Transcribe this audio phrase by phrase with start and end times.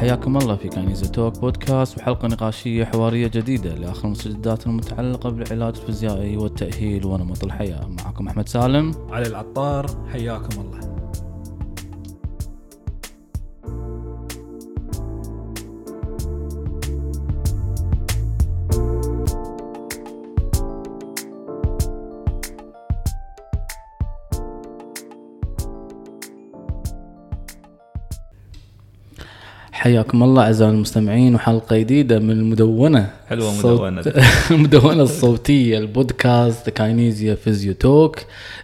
[0.00, 6.36] حياكم الله في كنيزة توك بودكاست وحلقة نقاشية حوارية جديدة لآخر المستجدات المتعلقة بالعلاج الفيزيائي
[6.36, 7.88] والتأهيل ونمط الحياة.
[7.88, 8.94] معكم أحمد سالم.
[9.10, 10.69] علي العطار حياكم الله.
[29.80, 34.02] حياكم الله أعزائي المستمعين وحلقة جديدة من المدونة حلوة الصوت- مدونة.
[34.50, 38.16] المدونة الصوتية البودكاست Kinesia Physio Talk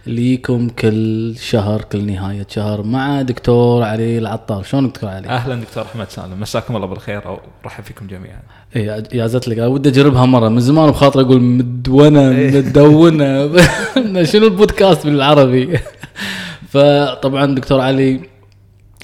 [0.07, 4.63] اللي يجيكم كل شهر كل نهاية شهر مع دكتور علي العطار.
[4.63, 6.39] شلون دكتور علي؟ أهلا دكتور أحمد سالم.
[6.39, 8.39] مساكم الله بالخير أو رحب فيكم جميعا.
[8.75, 9.57] اي يازت لك.
[9.57, 10.49] ودي أجربها مرة.
[10.49, 12.57] من زمان بخاطر أقول مدونة إيه.
[12.57, 13.49] مدونة.
[14.31, 15.79] شنو البودكاست بالعربي؟
[16.71, 18.19] فطبعا دكتور علي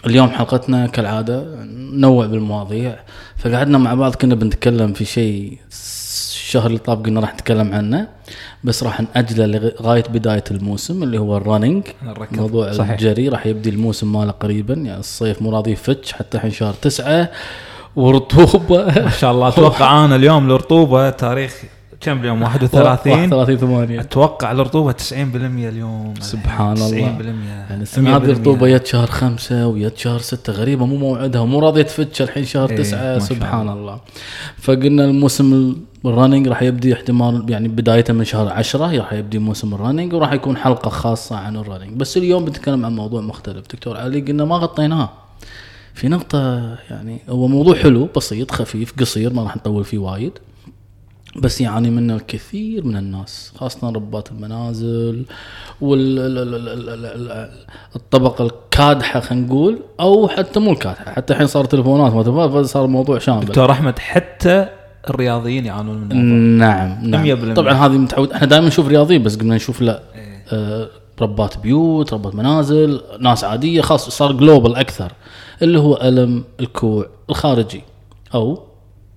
[0.06, 3.00] اليوم حلقتنا كالعادة ننوع بالمواضيع
[3.38, 8.08] فقعدنا مع بعض كنا بنتكلم في شيء الشهر اللي طاف قلنا راح نتكلم عنه
[8.64, 11.84] بس راح نأجله لغاية بداية الموسم اللي هو الرننج.
[12.32, 12.92] موضوع صحيح.
[12.92, 17.32] الجري راح يبدي الموسم ماله قريبا يعني الصيف مو راضي يفتش حتى الحين شهر تسعة
[17.96, 21.64] ورطوبة ما شاء الله أتوقع أنا اليوم الرطوبه تاريخ
[22.04, 26.14] كم اليوم؟ 31 31 8 أتوقع الرطوبة 90% اليوم.
[26.20, 26.98] سبحان 90% الله.
[27.70, 28.40] يعني السنة هذه 100%.
[28.40, 32.78] رطوبة يد شهر خمسة ويد شهر ستة غريبة مو موعدها ومو راضية تفتش الحين شهر
[32.78, 33.20] تسعة.
[33.20, 33.74] شاء سبحان الله.
[33.74, 34.00] الله.
[34.58, 39.74] فقلنا الموسم ال running راح يبدي احتمال يعني بدايته من شهر عشرة راح يبدي موسم
[39.74, 41.98] ال running وراح يكون حلقة خاصة عن ال running.
[41.98, 43.68] بس اليوم بنتكلم عن موضوع مختلف.
[43.74, 45.10] دكتور علي قلنا ما غطيناه.
[45.94, 50.32] في نقطة يعني هو موضوع حلو بسيط خفيف قصير ما راح نطول فيه وايد.
[51.36, 55.26] بس يعاني منه الكثير من الناس خاصة ربات المنازل
[57.94, 62.86] والطبقة الكادحة خلينا نقول أو حتى مو الكادحة حتى الحين صار تليفونات ما تبغى صار
[62.86, 64.68] الموضوع شامل دكتور أحمد حتى
[65.10, 67.56] الرياضيين يعانون من نعم نعم 100%.
[67.56, 70.46] طبعا هذه متعود إحنا دائما نشوف رياضيين بس قمنا نشوف لا إيه.
[70.52, 70.88] آه
[71.22, 75.12] ربات بيوت ربات منازل ناس عادية خاص صار global أكثر
[75.62, 77.84] اللي هو ألم الكوع الخارجي
[78.34, 78.64] أو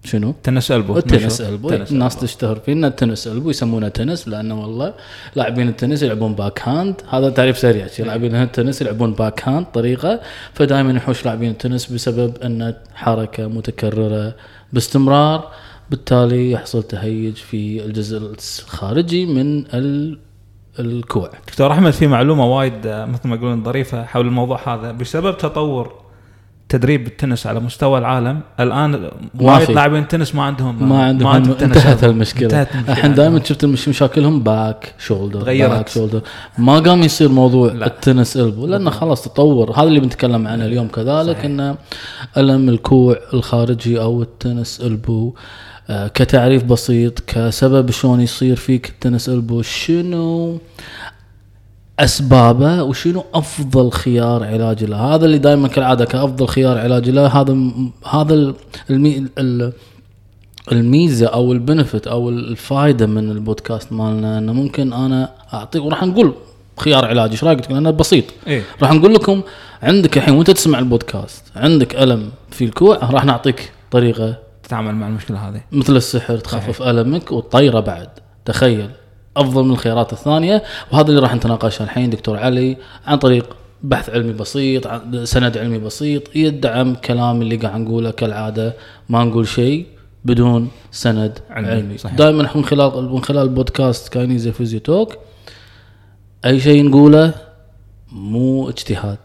[0.07, 0.97] شنو؟ tennis elbow.
[0.99, 1.53] ال tennis مشهور.
[1.53, 1.69] elbow.
[1.71, 2.17] tennis الناس.
[2.17, 4.95] تشتهر فيه إنه ال tennis elbow يسمونه تنس لأنه والله
[5.37, 7.87] لاعبين التنس يلعبون backhand هذا تعريف سريع.
[7.87, 10.21] شي لاعبين التنس يلعبون backhand طريقة
[10.55, 14.35] فدائما يحوش لاعبين التنس بسبب إن حركة متكررة
[14.73, 15.51] باستمرار
[15.91, 18.19] بالتالي يحصل تهيج في الجزء
[18.65, 20.19] الخارجي من ال-
[20.79, 21.31] الكوع.
[21.49, 24.93] دكتور أحمد في معلومة وايد مثل ما يقولون ظريفة حول الموضوع هذا.
[24.93, 26.06] بسبب تطور
[26.69, 29.11] تدريب التنس على مستوى العالم الآن ما
[29.41, 29.71] وايد.
[29.71, 32.05] لاعبين تنس ما عندهم ما عندهم هم تنس انتهت.
[32.05, 35.71] المشكلة انتهت المشكلة الحين دائما شفت مشاكلهم back shoulder تغيرت.
[35.71, 36.21] back shoulder
[36.59, 37.87] ما قام يصير موضوع لا.
[37.87, 41.45] ال tennis elbow لأنه خلاص تطور هذا اللي بنتكلم عنه اليوم كذلك.
[41.45, 41.77] إنه
[42.37, 45.35] ألم الكوع الخارجي أو ال tennis elbow
[45.91, 50.59] آه، كتعريف بسيط كسبب شلون يصير فيك ال tennis elbow شنو
[52.01, 54.97] أسبابه وشنو أفضل خيار علاج له.
[55.15, 57.57] هذا اللي دائما كالعادة كأفضل خيار علاج له هذا
[58.11, 58.55] هذا ال-
[58.91, 59.73] المي ال-
[60.73, 66.35] الميزة أو البنفت أو الفائده من البودكاست مالنا إنه ممكن أنا اعطيك وراح نقول
[66.79, 68.25] خيار علاجي إيش رأيك؟ لأنه بسيط.
[68.47, 68.63] إيه.
[68.83, 69.43] راح نقول لكم
[69.83, 75.49] عندك الحين وأنت تسمع البودكاست عندك ألم في الكوع راح نعطيك طريقة تتعامل مع المشكلة
[75.49, 75.61] هذه.
[75.73, 78.09] مثل السحر تخفف ألمك وتطيره بعد.
[78.45, 78.91] تخيل.
[79.37, 82.77] أفضل من الخيارات الثانية وهذا اللي راح نتناقشه الحين دكتور علي
[83.07, 84.89] عن طريق بحث علمي بسيط
[85.25, 88.75] سند علمي بسيط يدعم كلام اللي قاعد نقوله كالعادة
[89.09, 89.87] ما نقول شيء
[90.25, 91.97] بدون سند علمي، علمي.
[92.17, 95.17] دائما من خلال من خلال البودكاست Kinesia Physio Talk
[96.45, 97.35] أي شيء نقوله
[98.13, 99.19] مو اجتهاد.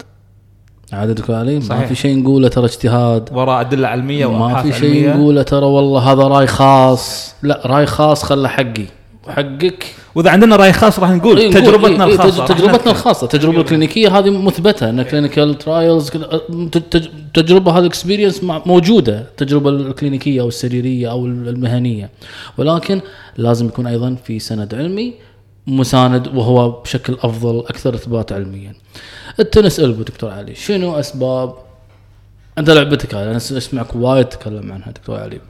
[0.92, 1.86] دكتور علي ما.
[1.86, 3.28] في شيء نقوله ترى اجتهاد.
[3.32, 7.34] وراء أدلة علمية ما في شيء نقوله ترى والله هذا رأي خاص.
[7.42, 8.86] لا رأي خاص خله حقي.
[9.28, 12.92] وحقك وإذا عندنا رأي خاص راح نقول إيه، تجربتنا إيه، إيه، الخاصة تجربتنا.
[12.92, 16.10] الخاصة التجربه الكلينيكيه هذه مثبتة in clinical trials
[16.74, 22.10] التجربه هذه experience موجودة التجربه الكلينيكية أو السريرية أو المهنية
[22.58, 23.00] ولكن
[23.36, 25.14] لازم يكون أيضا في سند علمي
[25.66, 28.74] مساند وهو بشكل أفضل أكثر إثبات علميا.
[29.40, 31.54] ال tennis elbow دكتور علي شنو أسباب
[32.58, 35.40] أنت لعبتك هاي أنا أسمعك وايد تتكلم عنها دكتور علي.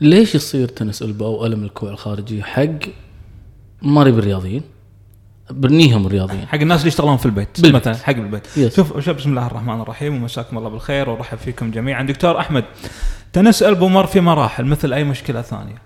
[0.00, 2.78] ليش يصير tennis elbow أو ألم الكوع الخارجي حق
[3.82, 4.62] ما بالرياضيين
[5.50, 6.46] برنيهم الرياضيين.
[6.46, 7.88] حق الناس اللي يشتغلون في البيت بالبيت.
[7.88, 8.46] مثلا حق البيت.
[8.56, 8.76] yes.
[8.76, 12.02] شوف شوف بسم الله الرحمن الرحيم ومساكم الله بالخير ورحب فيكم جميعا.
[12.02, 12.64] دكتور أحمد
[13.32, 15.82] tennis elbow مر في مراحل مثل أي مشكلة ثانية.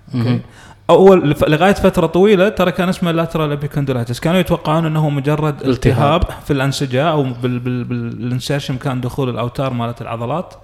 [0.90, 6.22] أول لغاية فترة طويلة ترى كان اسمه lateral epicondylitis كانوا يتوقعون أنه مجرد التهاب.
[6.22, 10.54] التهاب في الأنسجة أو بال بال بال insertion كان دخول الأوتار مالت العضلات.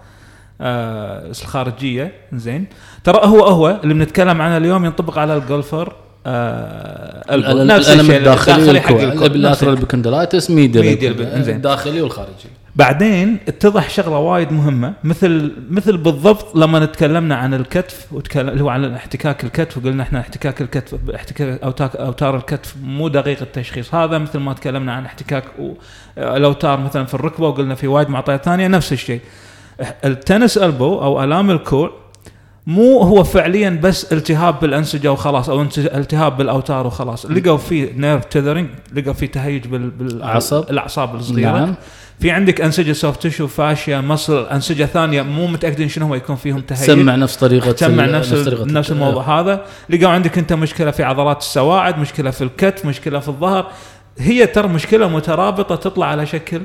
[0.60, 2.12] آه الخارجية.
[2.32, 2.66] زين.
[3.04, 5.96] ترى هو هو اللي بنتكلم عنه اليوم ينطبق على ال golfer
[6.26, 7.34] آه.
[7.34, 8.94] الالم نفس الألم الشيء الداخلي حق
[9.24, 11.56] ال lateral epicondylitis إنزين.
[11.56, 12.32] الداخلي والخارجي.
[12.76, 14.92] بعدين اتضح شغلة وايد مهمة.
[15.04, 20.20] مثل مثل بالضبط لما تكلمنا عن الكتف وتكلم اللي هو عن احتكاك الكتف وقلنا إحنا
[20.20, 23.94] احتكاك الكتف احتكاك اوتار أوتار الكتف مو دقيق التشخيص.
[23.94, 25.44] هذا مثل ما تكلمنا عن احتكاك
[26.18, 29.20] الأوتار مثلا في الركبة وقلنا في وايد معطيات ثانية نفس الشيء.
[30.04, 31.99] ال tennis elbow أو ألام الكوع
[32.66, 37.26] مو هو فعليا بس التهاب بالأنسجة وخلاص أو التهاب بالأوتار وخلاص.
[37.26, 40.70] لقوا فيه nerve tethering لقوا فيه تهيج بال- بال- عصب.
[40.70, 41.50] الأعصاب الصغيرة.
[41.58, 41.74] نعم.
[42.20, 46.60] في عندك أنسجة soft tissue fascia muscle أنسجة ثانية مو متأكدين شنو هو يكون فيهم
[46.60, 46.78] تهيج.
[46.80, 49.64] تسمع نفس طريقة تسمع ال- نفس طريقة نفس ال- الموضوع هذا.
[49.90, 53.66] لقوا عندك أنت مشكلة في عضلات السواعد مشكلة في الكتف مشكلة في الظهر.
[54.18, 56.60] هي ترى مشكلة مترابطة تطلع على شكل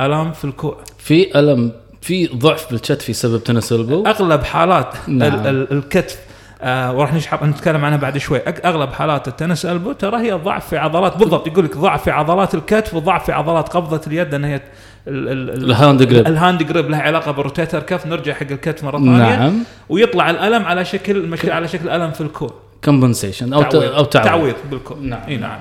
[0.00, 0.76] ألام في الكوع.
[0.98, 5.34] في ألم في ضعف بالكتف في سبب tennis elbow أغلب حالات نعم.
[5.34, 6.18] ال- ال- الكتف
[6.62, 8.38] آه وراح نشحب نتكلم عنها بعد شوي.
[8.64, 12.10] أغلب حالات ال tennis elbow ترى هي ضعف في عضلات بالضبط يقول لك ضعف في
[12.10, 16.26] عضلات الكتف وضعف في عضلات قبضة اليد لأن هي ال- ال- ال- ال hand grip.
[16.26, 19.36] ال hand grip لها علاقة بال rotator cuff نرجع حق الكتف مرة ثانية.
[19.36, 19.58] نعم.
[19.88, 22.54] ويطلع الألم على شكل المشكلة على شكل ألم في الكوع
[22.84, 23.92] compensation أو تعويض.
[23.92, 24.28] أو تعويض.
[24.28, 25.20] تعويض بالكوع نعم.
[25.28, 25.60] إي نعم.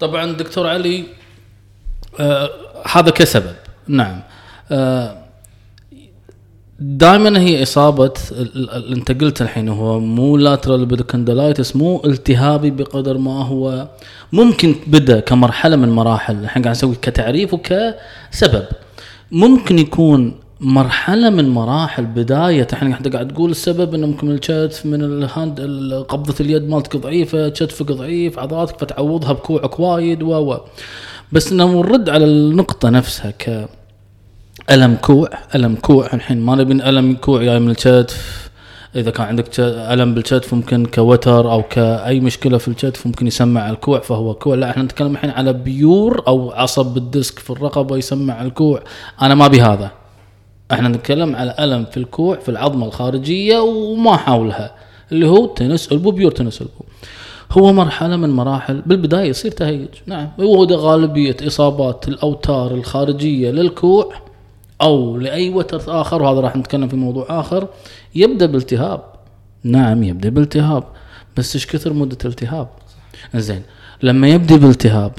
[0.00, 1.04] طبعا دكتور علي
[2.20, 2.50] آه
[2.92, 3.54] هذا كسبب.
[3.88, 4.20] نعم.
[4.72, 5.16] آه
[6.80, 8.12] دائما هي إصابة
[8.92, 13.88] أنت قلت الحين هو مو lateral epicondylitis مو التهابي بقدر ما هو
[14.32, 16.34] ممكن بدأ كمرحلة من مراحل.
[16.36, 18.64] الحين قاعد نسوي كتعريف وكسبب.
[19.32, 22.66] ممكن يكون مرحلة من مراحل بداية.
[22.72, 27.48] الحين قاعد تقول السبب إنه ممكن الكتف من ال hand ال- قبضة اليد مالتك ضعيفة
[27.48, 30.56] كتفك ضعيف عضلاتك فتعوضها بكوعك وايد و
[31.32, 33.68] بس إنه نرد على النقطة نفسها ك
[34.70, 36.14] ألم كوع ألم كوع.
[36.14, 38.50] الحين ما نبي الم كوع جاي من الكتف
[38.96, 44.00] إذا كان عندك ألم بالكتف ممكن كوتر أو كأي مشكلة في الكتف ممكن يسمع الكوع
[44.00, 44.54] فهو كوع.
[44.54, 48.82] لا إحنا نتكلم الحين على pure أو عصب بال disc في الرقبة يسمع الكوع.
[49.22, 49.90] أنا ما أبي هذا.
[50.72, 54.74] إحنا نتكلم على ألم في الكوع في العظمة الخارجية وما حولها
[55.12, 56.84] اللي هو tennis elbow pure tennis elbow.
[57.52, 59.88] هو مرحلة من مراحل بالبداية يصير تهيج.
[60.06, 64.25] نعم هو ده غالبية إصابات الأوتار الخارجية للكوع.
[64.82, 67.68] أو لأي وتر آخر وهذا راح نتكلم في موضوع آخر.
[68.14, 69.02] يبدأ بالتهاب.
[69.64, 70.84] نعم يبدأ بالتهاب
[71.36, 72.68] بس إيش كثر مدة التهاب؟
[73.34, 73.62] زين
[74.02, 75.12] لما يبدأ بالتهاب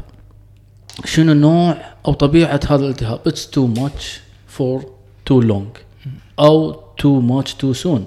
[1.05, 1.77] شنو نوع
[2.07, 4.03] أو طبيعة هذا الالتهاب؟ It's too much
[4.57, 4.81] for
[5.29, 5.79] too long
[6.39, 8.01] أو too much too soon.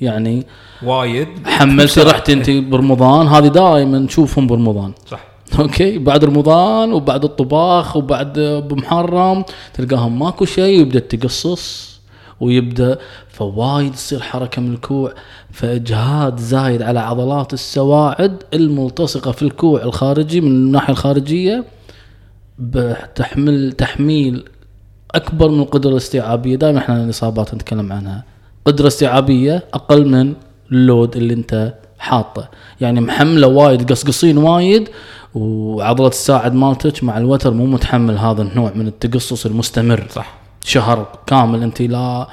[0.00, 0.46] يعني
[0.82, 1.28] وايد.
[1.46, 4.92] حملتي رحت أنت برمضان هذه دائما نشوفهم برمضان.
[5.06, 5.35] صح.
[5.58, 9.44] أوكي بعد رمضان وبعد الطباخ وبعد بمحرم
[9.74, 11.96] تلقاهم ماكو شيء ويبدأ التقصص
[12.40, 12.98] ويبدأ
[13.28, 15.14] فوايد تصير حركة من الكوع
[15.50, 21.64] فإجهاد زايد على عضلات السواعد الملتصقة في الكوع الخارجي من الناحية الخارجية
[22.58, 24.44] بتحمل تحميل
[25.14, 26.56] أكبر من القدرة الاستيعابية.
[26.56, 28.24] دائما إحنا الإصابات نتكلم عنها.
[28.64, 30.34] قدرة استيعابية أقل من
[30.72, 32.48] اللود اللي أنت حاطه.
[32.80, 34.88] يعني محملة وايد قصقصين وايد
[35.36, 40.06] وعضلة الساعد مالتك مع الوتر مو متحمل هذا النوع من التقصص المستمر.
[40.10, 40.34] صح.
[40.64, 42.28] شهر كامل انت لا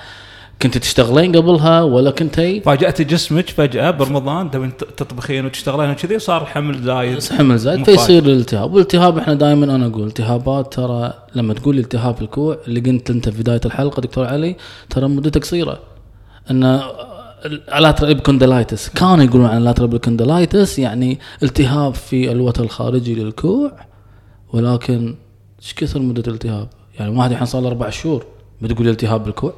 [0.61, 6.83] كنت تشتغلين قبلها ولا كنتي؟ فاجأتي جسمك فجأة برمضان تبين تطبخين وتشتغلين وكذي صار الحمل
[6.83, 7.23] زايد.
[7.23, 7.97] حمل زايد مفاجئ.
[7.97, 8.73] فيصير الالتهاب.
[8.73, 13.41] والالتهاب إحنا دائما أنا أقول التهابات ترى لما تقول التهاب الكوع اللي قلت أنت في
[13.41, 14.55] بداية الحلقة دكتور علي
[14.89, 15.79] ترى مدته قصيرة.
[16.51, 16.81] إن
[17.45, 23.71] ال lateral epicondylitis كانوا يقولون عن ال lateral epicondylitis يعني التهاب في الوتر الخارجي للكوع
[24.53, 25.15] ولكن
[25.61, 26.67] إيش كثر مدة الالتهاب؟
[26.99, 28.25] يعني واحد الحين صار له أربع شهور
[28.61, 29.53] بتقول لي التهاب بالكوع؟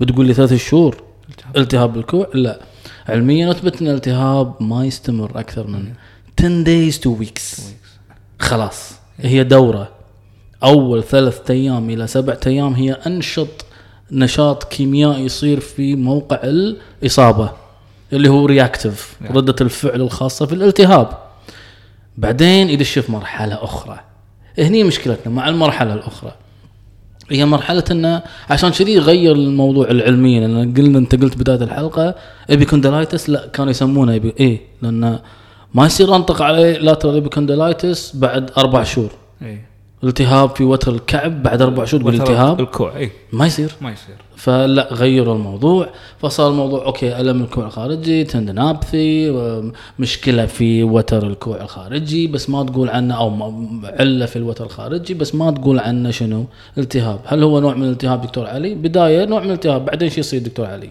[0.00, 1.02] بتقول لي ثلاث شهور
[1.56, 2.60] التهاب بالكوع؟ لا
[3.08, 5.92] علميا اثبت ان الالتهاب ما يستمر أكثر من
[6.38, 7.60] 10 days to weeks
[8.38, 9.88] خلاص هي دورة
[10.64, 13.65] أول ثلاثة أيام إلى سبعة أيام هي أنشط
[14.12, 17.50] نشاط كيميائي يصير في موقع الإصابة
[18.12, 19.32] اللي هو رياكتيف نعم.
[19.36, 21.08] ردة الفعل الخاصة في الالتهاب.
[22.16, 24.00] بعدين يدش في مرحلة أخرى.
[24.58, 26.32] هني مشكلتنا مع المرحلة الأخرى.
[27.30, 32.14] هي مرحلة إنه عشان كذي يغير الموضوع العلميا لأن قلنا أنت قلت بداية الحلقة
[32.50, 35.18] epicondylitis لا كانوا يسمونه إبي إيه لأن
[35.74, 39.10] ما يصير أطلق عليه lateral epicondylitis بعد أربع شهور.
[39.42, 39.60] اي
[40.04, 43.72] التهاب في وتر الكوع بعد أربع شهور تقول التهاب الكوع اي ما يصير.
[43.80, 44.14] ما يصير.
[44.36, 45.88] فلا غيروا الموضوع.
[46.18, 49.30] فصار الموضوع أوكي ألم الكوع الخارجي tendinopathy
[49.98, 53.52] مشكلة في وتر الكوع الخارجي بس ما تقول عنه أو
[53.84, 56.44] علة في الوتر الخارجي بس ما تقول عنه شنو؟
[56.78, 57.20] التهاب.
[57.24, 60.66] هل هو نوع من الالتهاب دكتور علي؟ بداية نوع من الالتهاب بعدين شو يصير دكتور
[60.66, 60.90] علي؟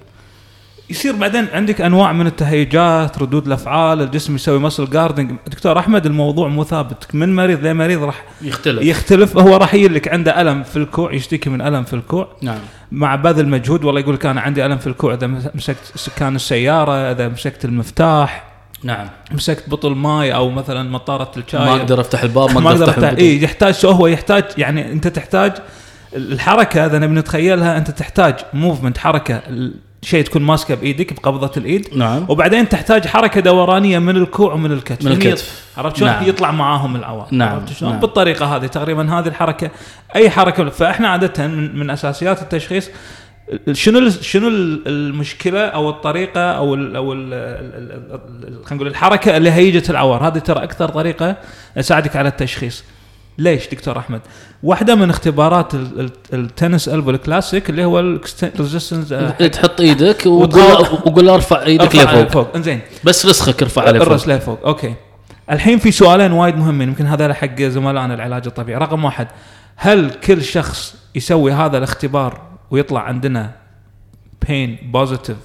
[0.89, 6.47] يصير بعدين عندك أنواع من التهيجات ردود الأفعال الجسم يسوي مسل جاردنج دكتور أحمد الموضوع
[6.47, 7.15] مو ثابت.
[7.15, 8.83] من مريض لمريض راح يختلف.
[8.83, 9.37] يختلف.
[9.37, 12.27] هو راح يجي لك عنده ألم في الكوع يشتكي من ألم في الكوع.
[12.41, 12.59] نعم.
[12.91, 17.11] مع بذل مجهود والله يقول لك أنا عندي ألم في الكوع إذا مسكت سكان السيارة
[17.11, 18.43] إذا مسكت المفتاح
[18.83, 19.07] نعم.
[19.31, 21.65] مسكت بطل ماي أو مثلا مطارة الشاي.
[21.65, 23.17] ما أقدر أفتح الباب ما أقدر أفتح البطل.
[23.17, 25.53] اي يحتاج هو؟ يحتاج يعني أنت تحتاج
[26.15, 29.41] الحركة إذا نبي نتخيلها أنت تحتاج movement حركة.
[30.05, 35.05] شيء تكون ماسكة بإيدك بقبضة الإيد نعم وبعدين تحتاج حركة دورانية من الكوع ومن الكتف
[35.05, 35.65] من هني الكتف.
[35.77, 36.29] عرفت شلون؟ نعم.
[36.29, 37.99] يطلع معاهم العوار نعم، عرفت شلون؟ نعم.
[38.01, 39.71] بالطريقة هذه تقريبا هذه الحركة
[40.15, 42.89] أي حركة فإحنا عادة من, من أساسيات التشخيص
[43.67, 49.89] ال- شنو شنو ال- المشكلة أو الطريقة أو ال أو خلينا نقول الحركة اللي هيجت
[49.89, 51.35] العوار هذه ترى أكثر طريقة
[51.75, 52.83] تساعدك على التشخيص
[53.37, 54.21] ليش دكتور أحمد؟
[54.63, 59.09] واحدة من اختبارات ال- ال- ال tennis elbow ال classic اللي هو ال resistance
[59.51, 60.61] تحط إيدك وقول
[61.05, 62.27] وقول أرفع إيدك لفوق.
[62.31, 62.55] فوق.
[62.55, 62.79] إنزين.
[63.03, 64.35] بس رسغك ارفع عليه الراس فوق.
[64.35, 64.59] لفوق.
[64.65, 64.93] أوكي.
[65.51, 68.79] الحين في سؤالين وايد مهمين يمكن هذا حق زملائنا العلاج الطبيعي.
[68.79, 69.27] رقم واحد
[69.75, 73.51] هل كل شخص يسوي هذا الاختبار ويطلع عندنا
[74.47, 75.37] pain positive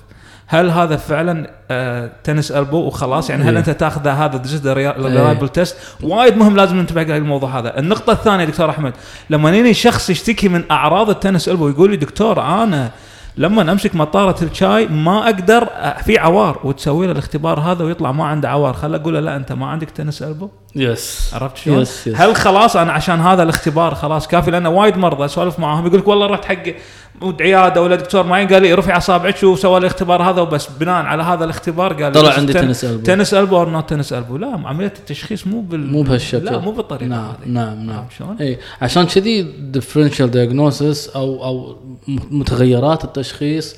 [0.52, 3.59] هل هذا فعلا آه tennis elbow وخلاص؟ يعني هل إيه.
[3.59, 7.78] أنت تاخذ هذا the reliable test وايد مهم لازم ننتبه على الموضوع هذا.
[7.78, 8.92] النقطة الثانية دكتور أحمد
[9.30, 12.90] لما يجيني شخص يشتكي من أعراض ال tennis elbow يقول لي دكتور أنا
[13.37, 18.25] لما أمسك مطاره الشاي ما أقدر آه، في عوار وتسوي له الاختبار هذا ويطلع ما
[18.25, 18.75] عنده عوار.
[18.75, 22.17] خل أقول له لا أنت ما عندك tennis elbow yes عرفت شلون؟ yes yes.
[22.16, 26.09] هل خلاص أنا عشان هذا الاختبار خلاص كافي؟ لأن وايد مرضى أسولف معاهم يقول لك
[26.09, 26.62] والله رحت حق
[27.23, 30.69] مود عياده ولا دكتور معين قال لي رفع أصابعك وسوى الاختبار هذا وبس.
[30.81, 33.03] بناء على هذا الاختبار قال طلع عندي ten- tennis elbow.
[33.03, 34.37] tennis elbow أو not tennis elbow.
[34.37, 36.45] لا عملية التشخيص مو بال مو بهالشكل.
[36.45, 37.49] لا مو بالطريقة نعم هذه.
[37.49, 38.05] نعم نعم.
[38.19, 41.77] شلون؟ اي عشان كذي differential diagnosis أو أو
[42.31, 43.77] متغيرات التشخيص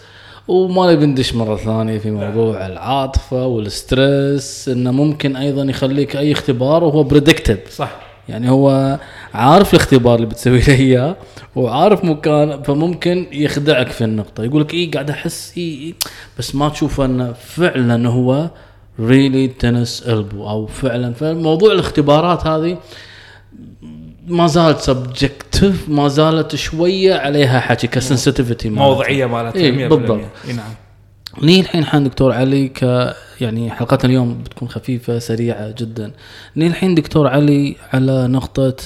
[0.48, 6.32] وما نبي ندش مرة ثانية في موضوع العاطفة وال stress إنه ممكن أيضا يخليك أي
[6.32, 7.90] اختبار وهو predicted صح.
[8.28, 8.98] يعني هو
[9.34, 11.16] عارف الاختبار اللي بتسوي له إياه
[11.56, 14.44] وعارف مكان فممكن يخدعك في النقطة.
[14.44, 15.94] يقول لك اي قاعد أحس اي إي
[16.38, 18.50] بس ما تشوف انه فعلا هو
[19.00, 21.12] really tennis elbow أو فعلا.
[21.12, 22.78] فموضوع الاختبارات هذه
[24.26, 30.20] ما زالت subjective ما زالت شوية عليها حكي ك sensitivity موضوعيه مالتها إيه، 100% بالضبط.
[30.48, 30.70] إي نعم.
[31.40, 32.82] نيجي الحين حان دكتور علي ك
[33.40, 36.12] يعني حلقتنا اليوم بتكون خفيفة سريعة جدا.
[36.56, 38.76] نيجي الحين دكتور علي على نقطة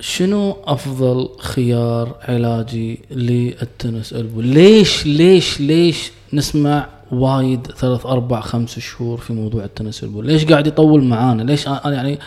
[0.00, 8.78] شنو أفضل خيار علاجي لل tennis elbow؟ ليش ليش ليش نسمع وايد ثلاث أربع خمس
[8.78, 12.18] شهور في موضوع ال tennis elbow؟ ليش قاعد يطول معانا؟ ليش أنا يعني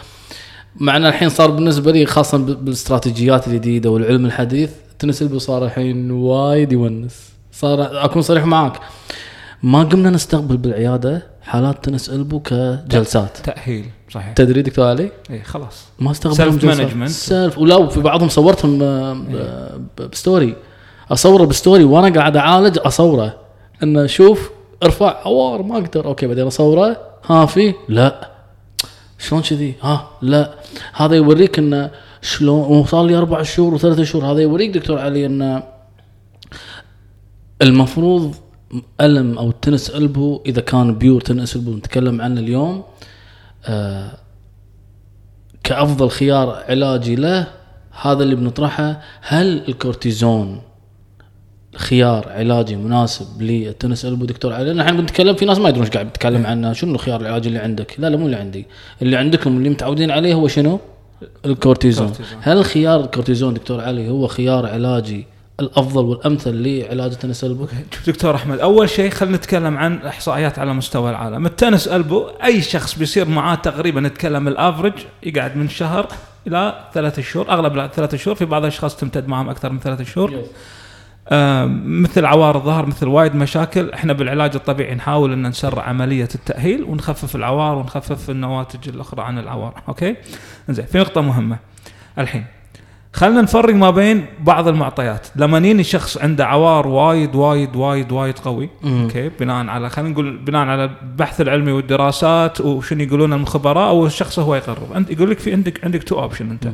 [0.75, 6.11] معنا الحين صار بالنسبة لي خاصة بالاستراتيجيات الجديدة والعلم الحديث ال tennis elbow صار الحين
[6.11, 7.28] وايد يونس.
[7.59, 8.79] صار أكون صريح معك
[9.63, 13.37] ما قمنا نستقبل بالعيادة حالات tennis elbow كجلسات.
[13.37, 14.33] تأهيل صحيح.
[14.33, 15.85] تدري دكتور علي اي خلاص.
[15.99, 16.89] ما Self جلسات.
[16.89, 17.05] management.
[17.07, 19.13] self ولا وفي بعضهم صورتهم آه،
[19.97, 20.55] ب- ب story.
[21.11, 23.35] أصوره ب story وأنا قاعد أعالج أصوره.
[23.83, 24.49] انه شوف
[24.83, 26.05] ارفع عوار ما أقدر.
[26.05, 26.97] أوكي بعدين أصوره.
[27.25, 28.29] ها في؟ لا.
[29.19, 30.53] شلون كذي؟ ها لا.
[30.93, 34.25] هذا يوريك انه شلون وصار لي أربع شهور وثلاث شهور.
[34.25, 35.63] هذا يوريك دكتور علي انه
[37.61, 38.35] المفروض
[39.01, 42.83] ألم أو ال tennis elbow إذا كان pure tennis elbow نتكلم عنه اليوم
[43.65, 44.11] آه
[45.63, 47.47] كأفضل خيار علاجي له
[48.01, 50.61] هذا اللي بنطرحه هل الكورتيزون
[51.75, 55.85] خيار علاجي مناسب لل tennis elbow دكتور علي؟ لأن إحنا بنتكلم في ناس ما يدرون
[55.85, 58.65] إيش قاعد بتكلم عنه شنو الخيار العلاجي اللي عندك؟ لا لا مو اللي عندي.
[59.01, 60.79] اللي عندكم اللي متعودين عليه هو شنو؟
[61.45, 62.07] الكورتيزون.
[62.07, 62.39] الكورتيزون.
[62.41, 65.25] هل خيار الكورتيزون دكتور علي هو خيار علاجي
[65.59, 67.67] الأفضل والأمثل لعلاج التنس ألبو.
[67.95, 71.45] شوف دكتور أحمد أول شيء خلينا نتكلم عن إحصائيات على مستوى العالم.
[71.45, 76.07] ال tennis elbow أي شخص بيصير معاه تقريبا نتكلم ال average يقعد من شهر
[76.47, 80.03] إلى ثلاثة شهور أغلب لا- ثلاثة شهور في بعض الأشخاص تمتد معهم أكثر من ثلاثة
[80.03, 80.43] شهور.
[81.85, 87.35] مثل عوار الظهر مثل وايد مشاكل إحنا بالعلاج الطبيعي نحاول إن نسرع عملية التأهيل ونخفف
[87.35, 89.81] العوار ونخفف النواتج الأخرى عن العوار.
[89.87, 90.15] أوكي؟
[90.69, 91.57] زين في نقطة مهمة.
[92.19, 92.45] الحين
[93.13, 98.39] خلينا نفرق ما بين بعض المعطيات لما يجيني شخص عنده عوار وايد وايد وايد وايد
[98.39, 98.69] قوي.
[98.83, 104.39] أوكي بناء على خلينا نقول بناء على البحث العلمي والدراسات وشنو يقولون الخبراء أو الشخص
[104.39, 106.71] هو يقرر أنت يقول لك في عندك عندك two option أنت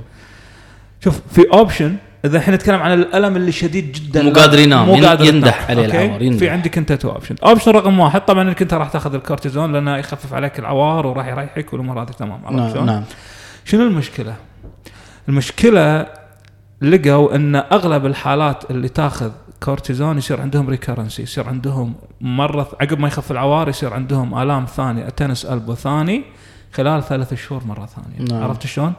[1.04, 4.96] شوف في option إذا إحنا نتكلم عن الألم اللي شديد جدا مو قادر ينام، مو
[4.96, 5.70] ين- قادر يندح.
[5.70, 6.39] عليه؟ العوار، يندح.
[6.39, 9.98] في عندك أنت two option option رقم واحد طبعا إنك أنت راح تأخذ الكورتيزون لأنه
[9.98, 13.04] يخفف عليك العوار وراح يريحك والامور هذه تمام عرفت نعم؟ نعم
[13.65, 14.36] شنو المشكلة؟
[15.30, 16.06] المشكلة
[16.82, 19.32] لقوا أن أغلب الحالات اللي تاخذ
[19.63, 25.10] كورتيزون يصير عندهم recurrency يصير عندهم مرة عقب ما يخف العوار يصير عندهم آلام ثانية
[25.10, 26.24] tennis elbow ثاني
[26.74, 28.44] خلال ثلاث شهور مرة ثانية نعم.
[28.44, 28.94] عرفت شلون؟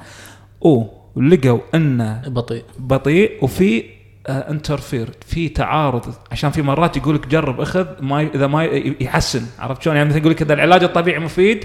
[0.60, 3.84] ولقوا انه بطيء بطيء وفي
[4.26, 8.64] آه interfere في تعارض عشان في مرات يقول لك جرب أخذ ما إذا ما
[9.00, 11.64] يحسن عرفت شلون يعني مثلا يقول لك اذا العلاج الطبيعي مفيد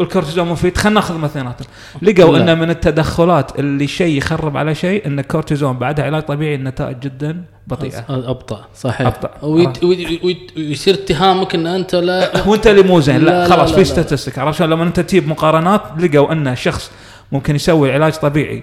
[0.00, 1.66] والكورتيزون مفيد خلينا ناخذ اثنيناتهم
[2.02, 2.52] لقوا لا.
[2.52, 7.44] أن من التدخلات اللي شيء يخرب على شيء أن الكورتيزون بعدها علاج طبيعي النتائج جدا
[7.66, 8.04] بطيئة.
[8.08, 9.06] أبطأ صحيح.
[9.06, 9.30] أبطأ.
[9.46, 13.18] ويت- ويت- ويت- ويصير اتهامك إن أنت لا وانت اللي مو زين.
[13.20, 13.84] لا, لا، خلاص لا، في.
[13.84, 16.90] statistic عرفت شلون؟ لما أنت تجيب مقارنات لقوا أن شخص
[17.32, 18.62] ممكن يسوي علاج طبيعي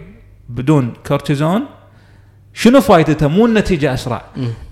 [0.49, 1.63] بدون كورتيزون
[2.59, 4.21] شنو فائدته مو النتيجه أسرع.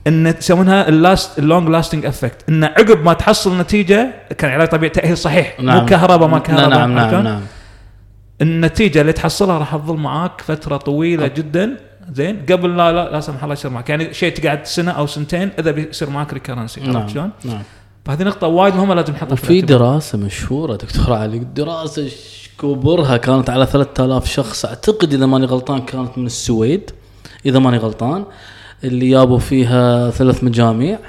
[0.07, 4.67] إن يسمونها ال last ال long lasting effect إن عقب ما تحصل نتيجة كان علاج
[4.67, 5.59] طبيعي تأهيل صحيح.
[5.59, 6.69] مو كهرباء ما كهرباء.
[6.69, 7.41] نعم نعم شلون؟ نعم.
[8.41, 11.77] النتيجة اللي تحصلها راح تظل معاك فترة طويلة جدا.
[12.13, 12.45] زين.
[12.51, 13.89] قبل لا لا لا سمح الله يصير معك.
[13.89, 17.61] يعني شيء تقعد سنة أو سنتين إذا بيصير معك recurrency نعم شلون؟ نعم.
[18.05, 19.77] فهذه نقطة وايد مهمة لازم نحطها الاعتبار.
[19.77, 21.39] دراسة مشهورة دكتور علي.
[21.39, 22.11] دراسة
[22.61, 24.65] كبرها كانت على 3000 شخص.
[24.65, 26.91] أعتقد إذا ماني غلطان كانت من السويد.
[27.45, 28.25] إذا ماني غلطان.
[28.83, 30.99] اللي جابوا فيها ثلاث مجاميع.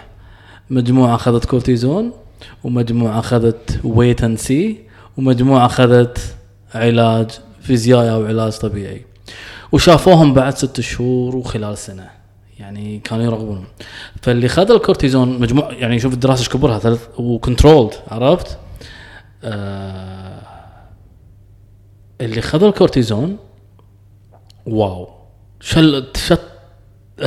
[0.71, 2.13] مجموعة أخذت كورتيزون
[2.65, 4.81] ومجموعة أخذت wait and see
[5.17, 6.19] ومجموعة أخذت
[6.75, 9.05] علاج فيزيائي أو علاج طبيعي.
[9.73, 12.17] وشافوهم بعد ست شهور وخلال سنة.
[12.59, 13.65] يعني كانوا يرغبون
[14.23, 18.59] فاللي خذ الكورتيزون مجموع يعني شوف الدراسة إيش كبرها ثلاث و controlled عرفت؟
[19.45, 20.43] آه
[22.21, 23.37] اللي خذ الكورتيزون
[24.67, 25.16] wow.
[25.69, 26.41] شل شت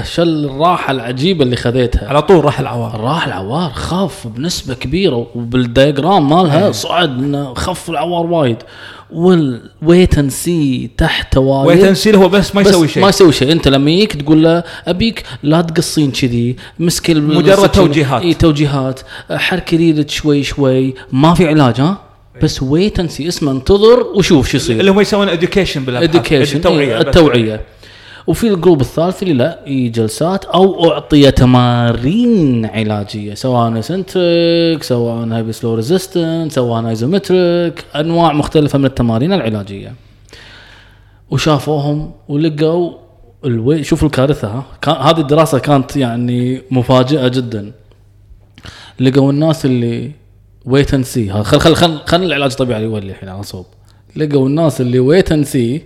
[0.03, 2.08] شل الراحة العجيبة اللي خذيتها.
[2.10, 3.01] على طول راح العوار.
[3.01, 8.57] راح العوار خف بنسبة كبيرة وبال diagram مالها صعد إنه خف العوار وايد.
[9.12, 11.68] وال wait and see تحت وايد.
[11.68, 13.03] wait and see هو بس ما يسوي شيء.
[13.03, 13.51] ما يسوي شيء.
[13.51, 17.70] أنت لما يجيك تقول له أبيك لا تقصين كذي مسك مجرد.
[17.70, 18.22] توجيهات.
[18.22, 19.00] اي توجيهات.
[19.31, 20.94] حركي ريدك شوي شوي.
[21.11, 21.98] ما في علاج ها؟
[22.44, 24.79] بس wait see اسمه انتظر وشوف شو يصير.
[24.79, 27.00] اللي هم يسوون education بالأبحاث education التوعية.
[27.00, 27.61] التوعية.
[28.29, 35.51] وفي ال group الثالث اللي لا جلسات أو أعطي تمارين علاجية سواء eccentric سواء heavy
[35.51, 39.94] slow resistance سواء isometric أنواع مختلفة من التمارين العلاجية.
[41.31, 42.92] وشافوهم ولقوا
[43.46, 44.63] الوي شوف الكارثة ها.
[44.81, 47.72] كان هذه الدراسة كانت يعني مفاجئة جدا.
[49.00, 50.11] لقوا الناس اللي
[50.66, 53.65] wait and see خل خل خل خل العلاج الطبيعي يولي الحين على صوب.
[54.15, 55.81] لقوا الناس اللي wait and see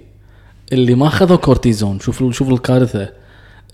[0.73, 3.09] اللي ما اخذوا كورتيزون شوف شوف الكارثة.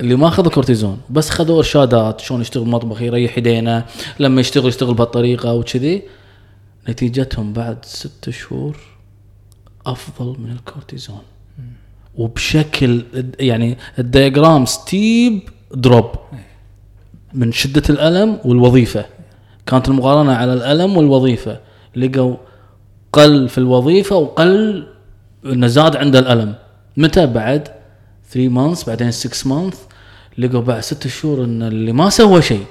[0.00, 3.84] اللي ما اخذوا كورتيزون بس خذوا إرشادات شلون يشتغل مطبخ يريح يدينه
[4.18, 6.02] لما يشتغل يشتغل بهالطريقة وكذي.
[6.88, 8.76] نتيجتهم بعد ست شهور
[9.86, 11.22] أفضل من الكورتيزون.
[12.16, 13.04] وبشكل
[13.40, 16.10] يعني ال diagram steep drop
[17.34, 19.04] من شدة الألم والوظيفة.
[19.66, 21.60] كانت المقارنة على الألم والوظيفة.
[21.96, 22.36] لقوا
[23.12, 24.86] قل في الوظيفة وقل
[25.44, 26.54] إنه زاد عنده الألم.
[26.96, 27.68] متى بعد؟
[28.32, 29.74] 3 months بعدين 6 month
[30.38, 32.64] لقوا بعد 6 شهور إن اللي ما سوى شيء.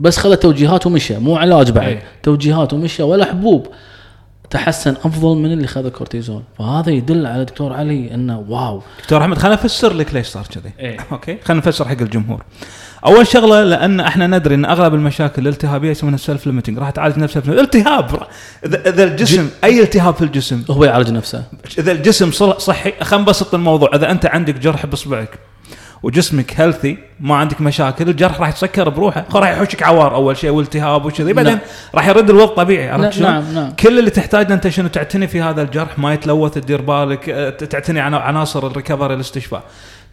[0.00, 1.86] بس خذ توجيهات ومشى مو علاج بعد.
[1.86, 2.02] أي.
[2.22, 3.66] توجيهات ومشى ولا حبوب.
[4.50, 8.82] تحسن أفضل من اللي خذ كورتيزون فهذا يدل على دكتور علي إنه wow.
[9.02, 10.70] دكتور أحمد خلينا نفسر لك ليش صار كذي.
[10.80, 10.96] إيه.
[11.12, 12.42] أوكي؟ خلينا نفسر حق الجمهور.
[13.06, 17.40] أول شغلة لأن إحنا ندري إن أغلب المشاكل الالتهابية يسمونها self limiting راح تعالج نفسها
[17.40, 17.62] بنفسها.
[17.62, 18.22] التهاب!
[18.66, 21.44] اذا إذا الجسم أي التهاب في الجسم؟ هو يعالج نفسه.
[21.78, 23.90] إذا الجسم صحي خلينا نبسط الموضوع.
[23.94, 25.38] إذا أنت عندك جرح بأصبعك
[26.02, 29.24] وجسمك healthy ما عندك مشاكل الجرح راح يتسكر بروحه.
[29.34, 31.32] راح يحوشك عوار أول شيء والتهاب وكذي.
[31.32, 31.60] بعدين نعم.
[31.94, 33.70] راح يرد الوضع طبيعي نعم، عرفت شلون؟ نعم، نعم.
[33.70, 38.00] كل اللي تحتاجه أنت شنو تعتني في هذا الجرح؟ ما يتلوث تدير بالك أه، تعتني
[38.00, 39.62] عن عناصر ال recovery الاستشفاء.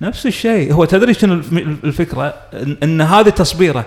[0.02, 0.74] نفس الشيء.
[0.74, 1.54] هو تدري شنو الف-
[1.84, 3.86] الفكرة؟ ان, إن هذه تصبيرة.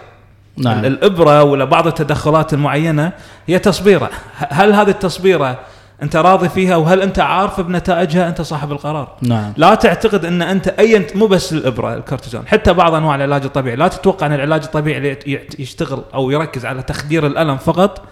[0.59, 0.85] نعم.
[0.85, 3.13] الإبرة ولا بعض التدخلات المعينة
[3.47, 4.11] هي تصبيرة.
[4.37, 5.59] هل هذه التصبيرة
[6.03, 9.17] أنت راضي فيها وهل أنت عارف بنتائجها؟ أنت صاحب القرار.
[9.23, 9.53] نعم.
[9.57, 12.47] لا تعتقد إن أنت أي مو بس الإبرة الكورتيزون.
[12.47, 13.77] حتى بعض أنواع العلاج الطبيعي.
[13.77, 15.19] لا تتوقع أن العلاج الطبيعي
[15.59, 18.03] يشتغل أو يركز على تخدير الألم فقط.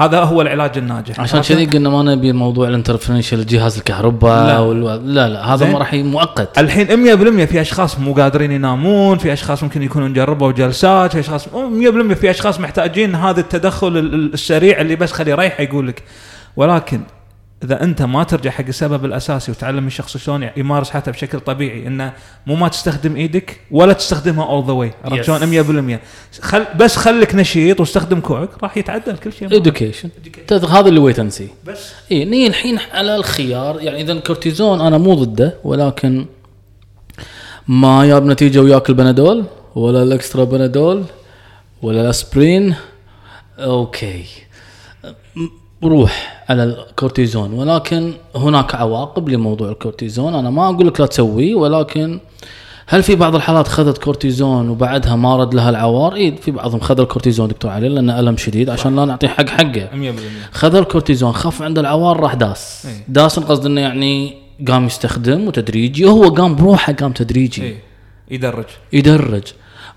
[0.00, 4.58] هذا هو العلاج الناجح عشان كذي قلنا ما نبي موضوع الانترفرنشال جهاز الكهرباء لا.
[4.58, 5.14] وال...
[5.14, 5.72] لا لا هذا.
[5.72, 6.86] ما راح مؤقت الحين
[7.44, 11.48] 100% في أشخاص مو قادرين ينامون في أشخاص ممكن يكونوا جربوا جلسات في أشخاص 100%
[12.14, 16.02] في أشخاص محتاجين هذا التدخل ال- ال- السريع اللي بس خليه يريح يقول لك
[16.56, 17.00] ولكن
[17.64, 22.12] إذا أنت ما ترجع حق السبب الأساسي وتعلم الشخص شلون يمارس حياته بشكل طبيعي إنه
[22.46, 25.22] مو ما تستخدم إيدك ولا تستخدمها all the way عرفت.
[25.22, 29.56] شلون؟ 100% خل بس خليك نشيط واستخدم كوعك راح يتعدل كل شيء.
[29.56, 30.08] education
[30.52, 31.92] هذا اللي wait بس.
[32.12, 36.26] إي ني الحين على الخيار يعني إذا الكورتيزون أنا مو ضده ولكن
[37.68, 39.44] ما جاب نتيجة وياك البنادول
[39.74, 41.04] ولا ال extra بنادول
[41.82, 42.74] ولا الأسبرين.
[43.58, 44.24] أوكي.
[45.84, 46.37] روح.
[46.48, 50.34] على الكورتيزون ولكن هناك عواقب لموضوع الكورتيزون.
[50.34, 52.20] أنا ما أقول لك لا تسويه ولكن
[52.90, 57.00] هل في بعض الحالات خذت كورتيزون وبعدها ما رد لها العوار؟ اي في بعضهم خذ
[57.00, 59.88] الكورتيزون دكتور علي لأنه ألم شديد عشان لا نعطيه حق حقه.
[59.92, 59.94] 100%
[60.52, 62.86] خذ الكورتيزون خف عند العوار راح داس.
[62.86, 63.04] إيه.
[63.08, 64.34] داس القصد إنه يعني
[64.68, 67.62] قام يستخدم وتدريجي وهو قام بروحه قام تدريجي.
[67.62, 67.76] اي
[68.30, 68.64] يدرج.
[68.92, 69.42] يدرج.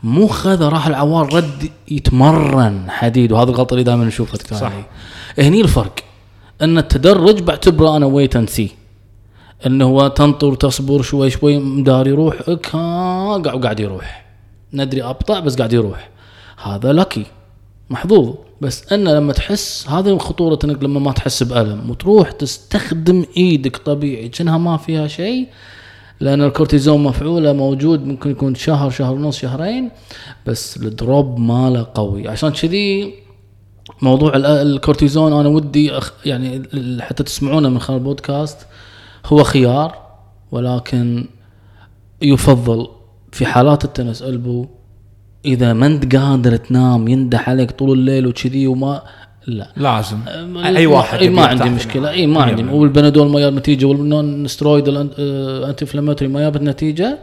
[0.03, 4.71] مو خذ راح العوار رد يتمرن حديد وهذا الغلطة اللي دائما نشوفها دكتور صح.
[4.71, 5.47] علي.
[5.47, 5.93] هني الفرق.
[6.61, 8.71] أن التدرج بعتبره أنا wait and see
[9.65, 12.41] إنه هو تنطر تصبر شوي شوي مدار يروح.
[12.41, 14.25] قاعد يروح.
[14.73, 16.09] ندري أبطأ بس قاعد يروح.
[16.63, 17.25] هذا لكي
[17.89, 18.33] محظوظ.
[18.61, 24.29] بس إن لما تحس هذه خطورة إنك لما ما تحس بألم وتروح تستخدم إيدك طبيعي.
[24.29, 25.47] كأنها ما فيها شيء
[26.19, 29.89] لأن الكورتيزون مفعوله موجود ممكن يكون شهر شهر ونص شهرين
[30.45, 32.27] بس ال drop ماله قوي.
[32.27, 33.13] عشان كذي
[34.01, 36.61] موضوع ال- الكورتيزون أنا ودي أخ يعني
[37.01, 38.57] حتى تسمعونه من خلال البودكاست
[39.25, 39.97] هو خيار
[40.51, 41.25] ولكن
[42.21, 42.87] يفضل
[43.31, 44.67] في حالات ال tennis elbow
[45.45, 49.01] إذا ما أنت قادر تنام يندح عليك طول الليل وكذي وما
[49.47, 49.67] لا.
[49.77, 50.17] لازم.
[50.77, 52.09] أي واحد إي ما عندي مشكلة.
[52.09, 52.63] إي ما عندي.
[52.63, 52.65] 100%.
[52.73, 57.17] والبنادول ما جاب نتيجة وال non-steroid ال anti-inflammatory ما جابت نتيجة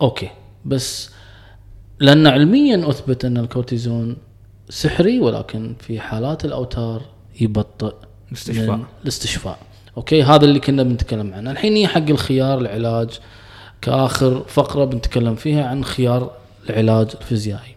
[0.00, 0.28] أوكي.
[0.64, 1.10] بس
[2.00, 4.16] لأن علميا أثبت أن الكورتيزون
[4.72, 7.02] سحري ولكن في حالات الأوتار
[7.40, 7.94] يبطئ
[8.28, 8.80] الاستشفاء.
[9.02, 9.58] الاستشفاء.
[9.96, 11.50] أوكي هذا اللي كنا بنتكلم عنه.
[11.50, 13.08] الحين هي حق الخيار العلاج
[13.82, 16.30] كآخر فقرة بنتكلم فيها عن خيار
[16.70, 17.76] العلاج الفيزيائي.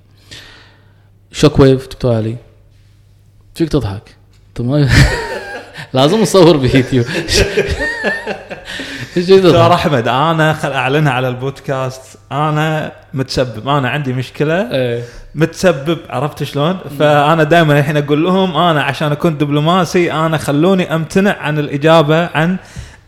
[1.32, 2.36] shock wave دكتور علي
[3.56, 4.16] فيك تضحك؟
[5.94, 7.06] لازم نصور بيوتيوب
[9.18, 12.18] دكتور؟ أحمد أنا خل أعلنها على البودكاست.
[12.32, 13.68] أنا متسبب.
[13.68, 14.72] أنا عندي مشكلة.
[14.72, 15.04] إيه.
[15.36, 21.38] متسبب عرفت شلون؟ فأنا دائما الحين أقول لهم أنا عشان أكون دبلوماسي أنا خلوني أمتنع
[21.40, 22.58] عن الإجابة عن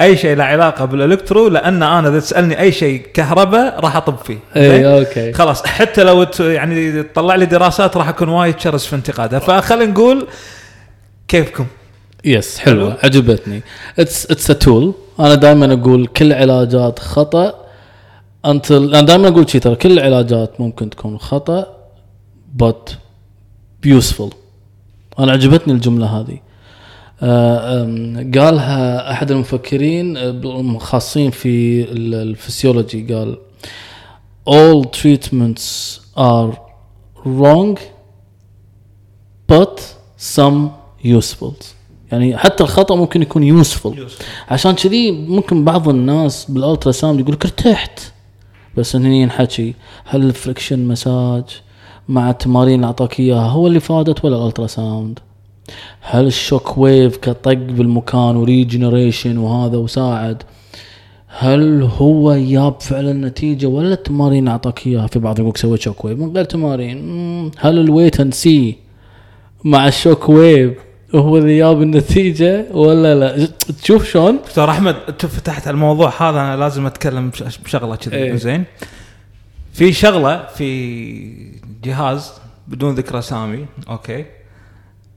[0.01, 4.17] أي شيء له علاقة بال electro لأن أنا إذا تسألني أي شيء كهرباء راح أطب
[4.17, 5.33] فيه؟ إيه أوكي.
[5.33, 10.27] خلاص حتى لو يعني تطلع لي دراسات راح أكون وايد شرس في انتقادها فخلينا نقول
[11.27, 11.65] كيفكم؟
[12.25, 13.61] yes حلوة عجبتني.
[13.99, 17.53] it's it's a tool أنا دائما أقول كل علاجات خطأ
[18.45, 21.76] انت أنا دائما أقول شي ترى كل العلاجات ممكن تكون خطأ
[22.63, 22.93] but
[23.85, 24.33] useful
[25.19, 26.39] أنا عجبتني الجملة هذه.
[27.21, 33.37] آه، قالها أحد المفكرين آه، خاصين في ال- الفسيولوجي قال
[34.49, 36.57] all treatments are
[37.25, 37.79] wrong
[39.51, 39.79] but
[40.37, 40.69] some
[41.03, 41.53] useful.
[42.11, 44.07] يعني حتى الخطأ ممكن يكون يوسفول
[44.49, 47.99] عشان كذي ممكن بعض الناس بال ultrasound يقول لك ارتحت
[48.77, 49.73] بس هني ينحكي
[50.05, 51.43] هل ال friction massage
[52.09, 55.19] مع التمارين اللي اعطاك اياها هو اللي فادت ولا ال ultrasound؟
[56.01, 60.43] هل ال shock wave كطق بالمكان و regeneration وهذا وساعد؟
[61.27, 65.81] هل هو جاب فعلا نتيجه ولا التمارين اللي اعطاك اياها في بعض يقول لك سويت
[65.81, 66.97] shock wave من غير تمارين.
[67.57, 68.77] هل ال wait and see
[69.63, 70.73] مع ال shock wave
[71.15, 73.47] هو اللي جاب النتيجة ولا لا؟
[73.83, 78.35] تشوف شلون؟ دكتور أحمد أنت فتحت الموضوع هذا أنا لازم أتكلم بش- بشغلة كذي إيه.
[78.35, 78.63] زين؟
[79.77, 81.51] في شغلة في
[81.83, 82.33] جهاز
[82.67, 84.25] بدون ذكر اسامي أوكي.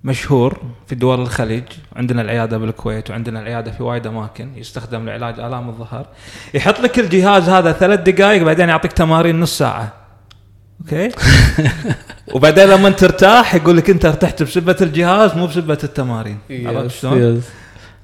[0.05, 1.63] مشهور في دول الخليج
[1.97, 6.07] عندنا العيادة بالكويت وعندنا العيادة في وايد أماكن يستخدم لعلاج آلام الظهر.
[6.55, 9.93] يحط لك الجهاز هذا ثلاث دقائق بعدين يعطيك تمارين نص ساعة.
[10.81, 11.11] أوكي؟
[12.35, 16.39] وبعدين لما ترتاح يقول لك أنت ارتحت بسبة الجهاز مو بسبة التمارين.
[16.51, 17.43] عرفت شلون؟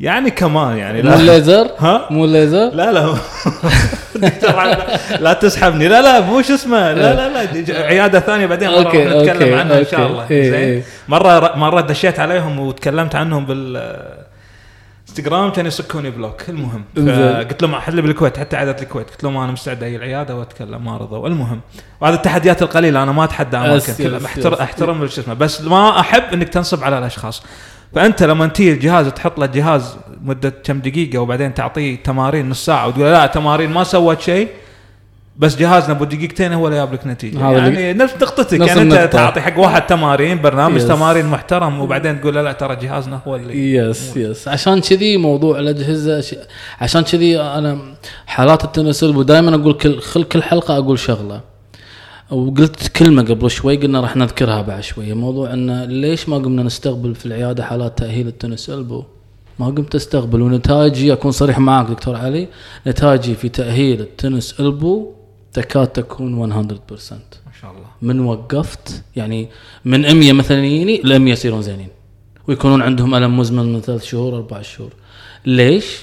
[0.00, 3.16] يعني كمان يعني مو الليزر؟ ها؟ مو الليزر؟ لا لا.
[5.20, 5.32] لا.
[5.32, 5.88] تسحبني.
[5.88, 6.92] لا لا مو شو اسمه.
[6.92, 7.87] لا لا لا.
[7.87, 10.06] عيادة ثانية بعدين مرة أوكي، نتكلم أوكي، عنها إن شاء.
[10.06, 10.26] الله.
[10.30, 10.54] إيه، زين.
[10.61, 10.82] إيه.
[11.09, 13.76] مرة مرة دشيت عليهم وتكلمت عنهم بال
[15.09, 16.49] انستغرام كانوا يسكوني block.
[16.48, 16.85] المهم.
[16.96, 19.11] فقلت لهم أحل بالكويت حتى عياده الكويت.
[19.11, 21.28] قلت لهم أنا مستعد أجي العياده وأتكلم ما رضوا.
[21.28, 21.61] المهم
[22.00, 24.26] وهذه التحديات القليلة أنا ما أتحدى أماكن كلها.
[24.26, 24.54] احترم.
[24.54, 25.35] أحترم شو اسمه.
[25.35, 27.42] بس ما أحب إنك تنصب على الأشخاص.
[27.94, 32.88] فأنت لما تيجي الجهاز تحط له جهاز مدة كم دقيقة وبعدين تعطيه تمارين نص ساعة
[32.88, 34.49] وتقول لا تمارين ما سوت شيء
[35.38, 39.07] بس جهازنا ابو دقيقتين هو اللي جاب لك نتيجه يعني نفس نقطتك يعني أنت النقطة.
[39.07, 40.88] تعطي حق واحد تمارين برنامج Yes.
[40.88, 45.59] تمارين محترم وبعدين تقول لا لا ترى جهازنا هو اللي yes yes عشان كذي موضوع
[45.59, 46.35] الأجهزة ش...
[46.81, 47.79] عشان كذي أنا
[48.27, 51.40] حالات التناسل ودائما أقول كل خل كل حلقة أقول شغلة
[52.31, 57.15] وقلت كلمة قبل شوي قلنا راح نذكرها بعد شوية موضوع انه ليش ما قمنا نستقبل
[57.15, 59.05] في العيادة حالات تأهيل التنس ألبو؟
[59.59, 60.43] ما قمت أستقبل.
[60.43, 62.49] ونتائجي أكون صريح معك دكتور علي
[62.87, 65.12] نتائجي في تأهيل التنس ألبو
[65.53, 67.87] تكاد تكون 100% ما شاء الله.
[68.03, 69.49] من وقفت يعني
[69.85, 71.89] من 100 مثلا يجيني ل 100 يصيرون زينين.
[72.49, 74.93] ويكونون عندهم ألم مزمن من ثلاث شهور أربع شهور.
[75.47, 75.99] ليش؟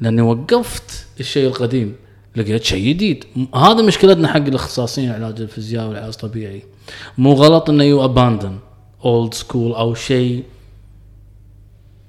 [0.00, 1.94] لأني وقفت الشيء القديم.
[2.36, 3.24] لقيت شيء جديد.
[3.54, 6.62] هذا مشكلتنا حق الاختصاصيين علاج الفيزياء والعلاج الطبيعي
[7.18, 8.58] مو غلط إنه you abandon
[9.04, 10.44] old school أو شيء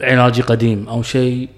[0.01, 1.49] علاجي قديم أو شيء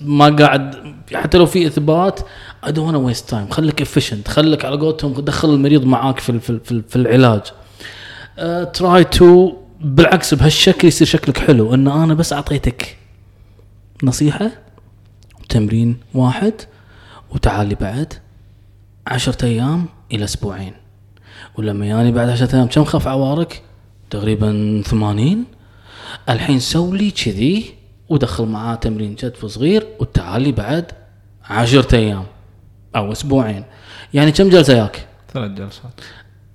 [0.00, 0.74] ما قاعد
[1.14, 2.20] حتى لو في إثبات
[2.66, 3.50] don't wanna waste time.
[3.50, 4.28] خليك efficient.
[4.28, 7.40] خليك على قولتهم دخل المريض معاك في في في, ال- في العلاج.
[8.72, 11.74] try to بالعكس بهالشكل يصير شكلك حلو.
[11.74, 12.96] إن أنا بس أعطيتك
[14.02, 14.50] نصيحة
[15.48, 16.54] تمرين واحد
[17.30, 18.14] وتعالي بعد
[19.06, 20.72] عشرة أيام إلى أسبوعين.
[21.58, 23.62] ولما ياني بعد عشرة أيام كم خف عوارك؟
[24.10, 25.44] تقريبا ثمانين.
[26.28, 27.74] الحين سوي لي كذي
[28.08, 30.92] ودخل معاه تمرين كتف صغير وتعالي بعد
[31.44, 32.24] عشرة أيام
[32.96, 33.64] أو أسبوعين.
[34.14, 36.00] يعني كم جلسة ياك؟ ثلاث جلسات.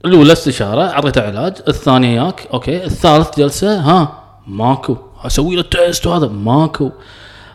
[0.06, 2.84] الأولى استشارة اعطيته علاج الثانية ياك أوكي.
[2.86, 4.98] الثالث جلسة ها ماكو.
[5.18, 6.92] أسوي له test وهذا ماكو.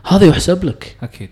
[0.07, 0.97] هذا يحسب لك.
[1.03, 1.31] أكيد.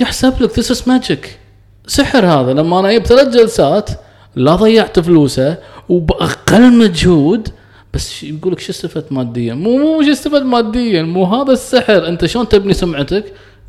[0.00, 1.38] يحسب لك as magic
[1.86, 3.90] سحر هذا لما أنا أجيب ثلاث جلسات
[4.36, 5.56] لا ضيعت فلوسه
[5.88, 7.48] وبأقل مجهود
[7.94, 12.08] بس يقول لك شو استفدت ماديا؟ مو مو شو استفدت ماديا مو هذا السحر.
[12.08, 13.24] أنت شلون تبني سمعتك؟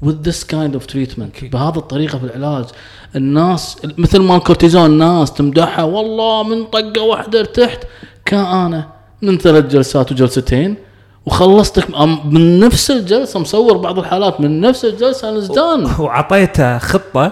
[0.06, 1.44] With this kind of treatment.
[1.52, 2.66] بهذه الطريقة في العلاج.
[3.16, 7.80] الناس مثل ما الكورتيزون الناس تمدحها والله من طقة واحدة ارتحت.
[8.26, 8.88] كان أنا
[9.22, 10.76] من ثلاث جلسات وجلستين
[11.28, 11.88] وخلصتك
[12.26, 17.32] من نفس الجلسة مصور بعض الحالات من نفس الجلسة نزدان وعطيته خطة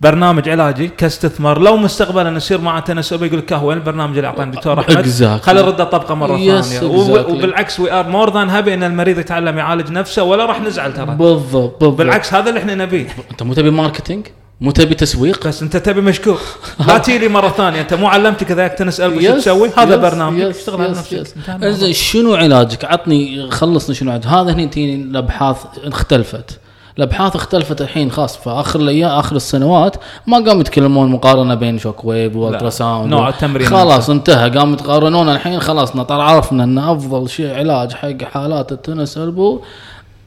[0.00, 4.50] برنامج علاجي كاستثمار لو مستقبلا يصير معه تنسب يقول لك هو وين البرنامج اللي أعطاني
[4.50, 5.42] الدكتور أحمد؟ Exactly.
[5.44, 6.80] خلي نرده طبقه مرة Yes, ثانية.
[6.80, 7.30] exactly.
[7.30, 11.06] وبالعكس we are more than happy إن المريض يتعلم يعالج نفسه ولا راح نزعل ترى.
[11.06, 11.98] بالضبط بالضبط.
[11.98, 13.06] بالعكس هذا اللي إحنا نبيه.
[13.30, 14.26] أنت مو تبي marketing
[14.60, 16.38] مو تبي تسويق؟ بس انت تبي مشكور.
[16.88, 17.80] لا تجي لي مرة ثانية.
[17.80, 20.42] انت مو علمتك اذا تنس شو Yes, تسوي؟ هذا yes, برنامج.
[20.42, 21.24] yes, اشتغل على نفسك.
[21.62, 26.58] إنزين شنو علاجك؟ عطني خلصني شنو علاجك؟ هذا هني تجيني الأبحاث اختلفت.
[26.98, 32.04] الأبحاث اختلفت الحين خاص في اخر الأيام آخر السنوات ما قاموا يتكلمون مقارنة بين shock
[32.04, 34.50] wave و ultrasound نوع التمرين خلاص انتهى.
[34.50, 35.60] قاموا يتقارنون الحين.
[35.60, 39.60] خلاص عرفنا إن أفضل شيء علاج حق حالات ال tennis elbow.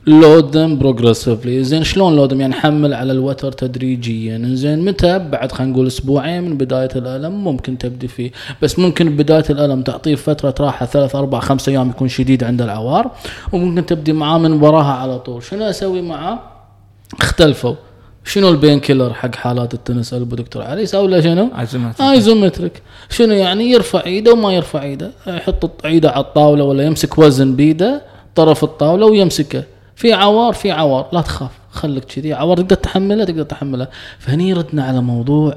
[0.08, 4.42] load them progressively زين شلون load them يعني حمل على الوتر تدريجيا.
[4.54, 7.44] زين متى؟ بعد خلينا نقول أسبوعين من بداية الألم.
[7.44, 8.32] ممكن تبدي فيه.
[8.62, 13.12] بس ممكن بداية الألم تعطيه فترة راحة ثلاث أربع خمس أيام يكون شديد عند العوار.
[13.54, 15.44] وممكن تبدي معاه من وراها على طول.
[15.44, 16.40] شنو أسوي معاه؟
[17.20, 17.76] اختلفوا.
[18.24, 22.02] شنو ال pain killer حق حالات ال tennis؟ elbow دكتور علي يسوي له شنو؟ عزمت
[22.02, 25.12] isometric شنو يعني؟ يرفع إيده وما يرفع إيده.
[25.28, 28.02] يحط إيده على الطاولة ولا يمسك وزن بيده
[28.36, 29.64] طرف الطاولة ويمسكه.
[29.98, 31.08] في عوار في عوار.
[31.14, 32.34] لا تخاف خليك كذي.
[32.34, 33.88] عوار تقدر تحمله تقدر تحمله.
[34.20, 35.56] فهني ردنا على موضوع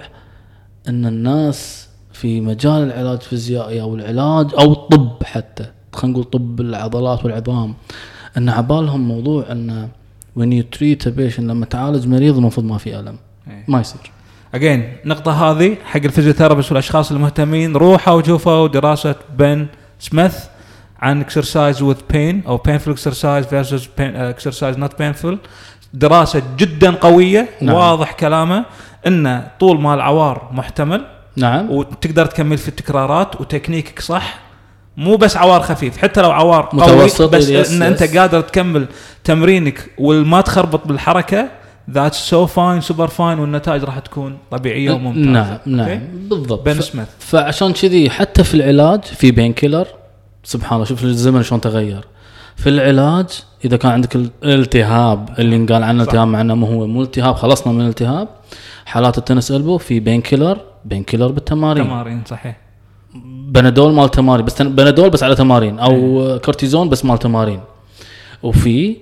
[0.89, 7.25] إن الناس في مجال العلاج الفيزيائي أو العلاج أو الطب حتى خلينا نقول طب العضلات
[7.25, 7.75] والعظام
[8.37, 9.89] إن عبالهم موضوع إن
[10.39, 13.17] when you treat a patient لما تعالج مريض المفروض ما في ألم.
[13.49, 13.65] إيه.
[13.69, 14.11] ما يصير.
[14.55, 19.67] اجين النقطة هذه حق الفيزيوثيرابيست والأشخاص المهتمين روحوا وشوفوا دراسة بن
[19.99, 20.35] سميث.
[21.01, 25.37] عن exercise with pain أو painful exercise versus pain exercise not painful.
[25.95, 27.75] دراسة جدا قوية نعم.
[27.75, 28.65] واضح كلامه
[29.07, 31.05] إن طول ما العوار محتمل.
[31.37, 31.71] نعم.
[31.71, 34.39] وتقدر تكمل في التكرارات وتكنيكك صح.
[34.97, 38.17] مو بس عوار خفيف حتى لو عوار قوي متوسط، بس yes، إن أنت yes.
[38.17, 38.87] قادر تكمل
[39.25, 41.49] تمرينك وما تخربط بالحركة
[41.91, 45.33] that's so fine super fine والنتائج راح تكون طبيعية وممتازة.
[45.33, 46.65] نعم نعم أوكي؟ بالضبط.
[46.67, 47.09] بن سميث.
[47.19, 49.87] فعشان كذي حتى في العلاج في pain killer
[50.45, 52.05] سبحان الله شوف الزمن شلون تغير.
[52.57, 53.27] في العلاج
[53.65, 57.35] إذا كان عندك ال- الالتهاب اللي نقال عنه التهاب مع إنه مو هو مو التهاب
[57.35, 58.29] خلصنا من الالتهاب
[58.87, 61.85] حالات ال tennis elbow في pain killer pain killer بالتمارين.
[61.85, 62.57] تمارين صحيح.
[63.49, 65.93] بنادول مال تمارين بس بنادول بس على تمارين أو
[66.45, 67.61] كورتيزون بس مال تمارين.
[68.43, 68.97] وفي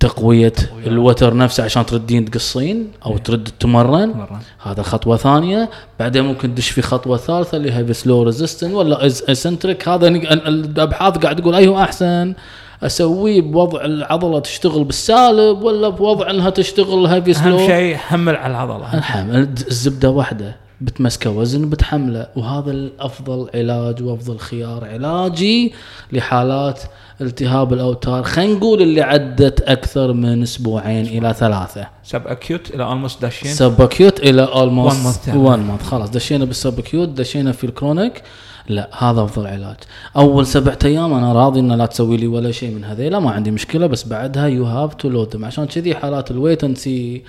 [0.00, 0.52] تقوية
[0.86, 4.26] الوتر نفسه عشان تردين تقصين أو ترد تمرن.
[4.62, 5.70] هذا خطوة ثانية.
[6.00, 11.36] بعدين ممكن تدش في خطوة ثالثة اللي هي slow resistance ولا eccentric هذا الأبحاث قاعد
[11.36, 12.34] تقول ايهو أحسن.
[12.82, 18.50] أسويه بوضع العضلة تشتغل بالسالب ولا بوضع إنها تشتغل heavy أهم slow شيء حمل على
[18.50, 18.94] العضلة.
[18.94, 20.67] الحمل الزبدة واحدة.
[20.80, 22.26] بتمسكه وزن بتحمله.
[22.36, 25.72] وهذا الأفضل علاج وأفضل خيار علاجي
[26.12, 26.82] لحالات
[27.20, 28.22] التهاب الأوتار.
[28.22, 31.86] خلينا نقول اللي عدت أكثر من أسبوعين إلى ثلاثة.
[32.04, 37.08] sub acute إلى almost داشين subacute إلى One almost 1 month خلاص دشينا بال subacute
[37.08, 38.22] دشينا في ال chronic
[38.68, 39.76] لا هذا أفضل علاج.
[40.16, 43.50] أول سبعة أيام أنا راضي ان لا تسوي لي ولا شيء من هذيلا ما عندي
[43.50, 47.22] مشكلة بس بعدها you have to load عشان كذي حالات ال wait and see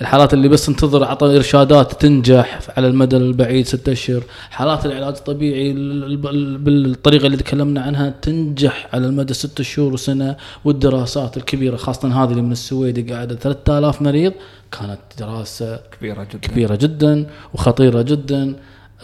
[0.00, 4.22] الحالات اللي بس تنتظر عطى إرشادات تنجح على المدى البعيد ستة أشهر.
[4.50, 10.36] حالات العلاج الطبيعي ال- ال- بالطريقة اللي تكلمنا عنها تنجح على المدى ستة شهور وسنة
[10.64, 14.32] والدراسات الكبيرة خاصة هذه اللي من السويد قاعدة 3000 مريض
[14.72, 16.38] كانت دراسة كبيرة جدا.
[16.38, 18.54] كبيرة جدا وخطيرة جدا.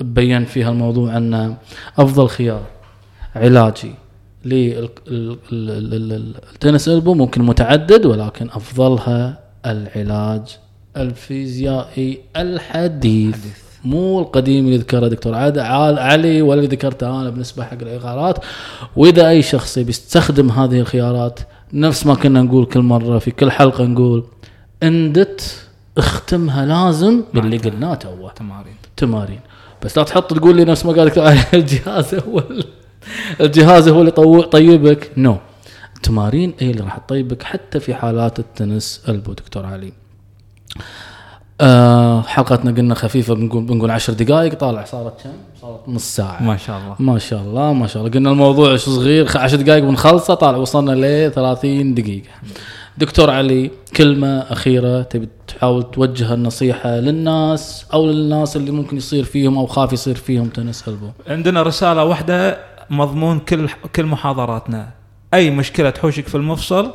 [0.00, 1.54] بين فيها الموضوع أن
[1.98, 2.62] أفضل خيار
[3.36, 3.94] علاجي
[5.52, 10.42] للتنس ألبو ممكن متعدد ولكن أفضلها العلاج
[10.96, 13.36] الفيزيائي الحديث.
[13.84, 18.38] مو القديم اللي ذكره دكتور عاد علي ولا اللي ذكرته أنا بالنسبة حق الإغارات.
[18.96, 21.40] وإذا أي شخص بيستخدم هذه الخيارات
[21.72, 24.24] نفس ما كنا نقول كل مرة في كل حلقة نقول
[24.82, 25.56] end it
[25.98, 28.74] اختمها لازم باللي قلناه توه تمارين.
[28.96, 29.40] تمارين.
[29.84, 32.64] بس لا تحط تقول لي نفس ما قال دكتور الجهاز هو ال-
[33.40, 34.10] الجهاز هو اللي
[34.42, 35.10] طيبك.
[35.16, 35.36] no
[35.96, 39.92] التمارين هي اللي راح تطيبك حتى في حالات ال tennis elbow دكتور علي.
[41.60, 45.30] آه حلقتنا قلنا خفيفة بنقول بنقول 10 دقائق طالع صارت كم؟
[45.62, 46.42] صارت نص ساعة.
[46.42, 46.96] ما شاء الله.
[46.98, 48.14] ما شاء الله ما شاء الله.
[48.14, 52.28] قلنا الموضوع شو صغير خ- 10 دقائق بنخلصه طالع وصلنا ل 30 دقيقة.
[52.98, 59.58] دكتور علي كلمة أخيرة تبي تحاول توجه النصيحة للناس أو للناس اللي ممكن يصير فيهم
[59.58, 62.58] أو خاف يصير فيهم تنس البو عندنا رسالة واحدة
[62.90, 64.88] مضمون كل كل محاضراتنا.
[65.34, 66.90] أي مشكلة تحوشك في المفصل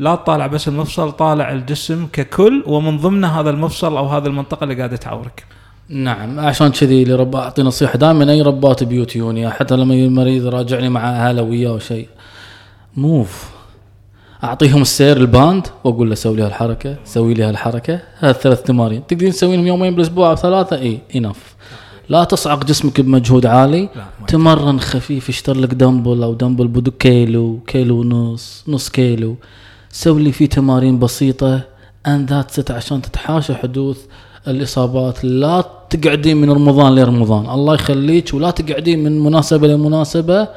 [0.00, 4.74] لا تطالع بس المفصل طالع الجسم ككل ومن ضمنه هذا المفصل أو هذه المنطقة اللي
[4.74, 5.44] قاعدة تعورك
[5.88, 7.98] نعم عشان كذي اللي رب اعطي نصيحة.
[7.98, 12.08] دائما أي ربات بيوت يوني حتى لما يجي المريض يراجعني مع أهله وياه شيء
[12.96, 13.50] موف.
[14.44, 19.32] أعطيهم السير الباند وأقول له سوي لي هالحركة سوي لي هالحركة هذه ثلاث تمارين تقدرين
[19.32, 21.54] تسويهم يومين بالأسبوع أو ثلاثة؟ إي انف
[22.08, 23.88] لا تصعق جسمك بمجهود عالي.
[24.28, 29.36] تمرن خفيف اشتر لك دمبل أو دمبل بدو كيلو كيلو ونص نص كيلو.
[29.92, 31.60] سوي لي فيه تمارين بسيطة
[32.06, 33.98] ان ذات ست عشان تتحاشى حدوث
[34.48, 35.24] الإصابات.
[35.24, 40.48] لا تقعدين من رمضان لرمضان الله يخليك ولا تقعدين من مناسبة لمناسبه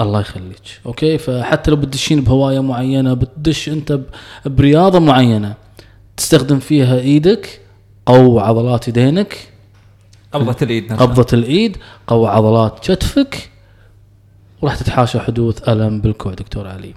[0.00, 0.80] الله يخليك.
[0.86, 4.00] أوكي؟ فحتى لو بتدشين بهواية معينة بتدش أنت
[4.46, 5.54] برياضة معينة
[6.16, 7.60] تستخدم فيها إيدك
[8.06, 9.48] قو عضلات يدينك.
[10.32, 11.06] قبضة الإيد نفسها.
[11.06, 13.50] قبضة الإيد قوي عضلات كتفك
[14.62, 16.94] وراح تتحاشى حدوث ألم بالكوع دكتور علي.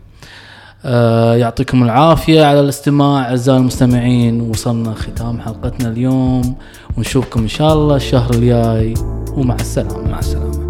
[1.38, 6.56] يعطيكم العافية على الاستماع أعزائي المستمعين وصلنا ختام حلقتنا اليوم.
[6.98, 8.94] ونشوفكم إن شاء الله الشهر الجاي
[9.38, 10.12] ومع السلامة.
[10.12, 10.67] مع السلامة.